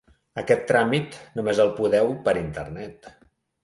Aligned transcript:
Aquest 0.41 0.65
tràmit 0.71 1.19
només 1.41 1.63
el 1.67 1.71
podeu 1.79 2.13
per 2.27 2.39
internet. 2.45 3.17